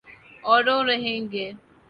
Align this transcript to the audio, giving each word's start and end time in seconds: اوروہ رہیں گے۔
اوروہ 0.45 0.81
رہیں 0.83 1.21
گے۔ 1.31 1.45